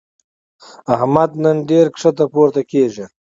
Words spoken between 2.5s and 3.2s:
کېږي.